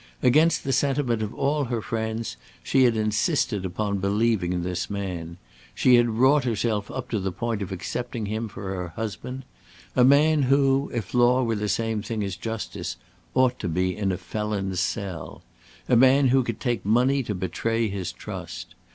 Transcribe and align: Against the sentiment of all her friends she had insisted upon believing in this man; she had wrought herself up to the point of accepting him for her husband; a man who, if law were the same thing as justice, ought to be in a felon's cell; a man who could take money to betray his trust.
Against 0.23 0.63
the 0.63 0.73
sentiment 0.73 1.21
of 1.21 1.31
all 1.31 1.65
her 1.65 1.79
friends 1.79 2.35
she 2.63 2.85
had 2.85 2.97
insisted 2.97 3.63
upon 3.63 3.99
believing 3.99 4.51
in 4.51 4.63
this 4.63 4.89
man; 4.89 5.37
she 5.75 5.93
had 5.93 6.09
wrought 6.09 6.43
herself 6.43 6.89
up 6.89 7.07
to 7.11 7.19
the 7.19 7.31
point 7.31 7.61
of 7.61 7.71
accepting 7.71 8.25
him 8.25 8.47
for 8.47 8.63
her 8.73 8.87
husband; 8.95 9.45
a 9.95 10.03
man 10.03 10.41
who, 10.41 10.89
if 10.91 11.13
law 11.13 11.43
were 11.43 11.55
the 11.55 11.69
same 11.69 12.01
thing 12.01 12.23
as 12.23 12.35
justice, 12.35 12.97
ought 13.35 13.59
to 13.59 13.67
be 13.69 13.95
in 13.95 14.11
a 14.11 14.17
felon's 14.17 14.79
cell; 14.79 15.43
a 15.87 15.95
man 15.95 16.29
who 16.29 16.41
could 16.41 16.59
take 16.59 16.83
money 16.83 17.21
to 17.21 17.35
betray 17.35 17.87
his 17.87 18.11
trust. 18.11 18.73